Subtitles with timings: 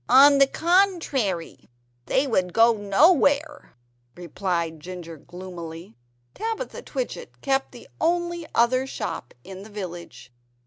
[0.09, 1.69] "On the contrary,
[2.07, 3.75] they would go nowhere,"
[4.15, 5.95] replied Ginger gloomily.
[6.33, 10.31] (Tabitha Twitchit kept the only other shop in the village.